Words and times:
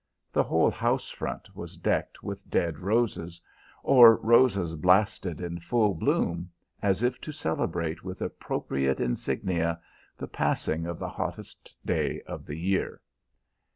The 0.33 0.41
whole 0.41 0.71
house 0.71 1.11
front 1.11 1.55
was 1.55 1.77
decked 1.77 2.23
with 2.23 2.49
dead 2.49 2.79
roses, 2.79 3.39
or 3.83 4.15
roses 4.15 4.73
blasted 4.75 5.39
in 5.39 5.59
full 5.59 5.93
bloom, 5.93 6.49
as 6.81 7.03
if 7.03 7.21
to 7.21 7.31
celebrate 7.31 8.03
with 8.03 8.19
appropriate 8.19 8.99
insignia 8.99 9.79
the 10.17 10.27
passing 10.27 10.87
of 10.87 10.97
the 10.97 11.09
hottest 11.09 11.75
day 11.85 12.19
of 12.25 12.47
the 12.47 12.57
year. 12.57 12.99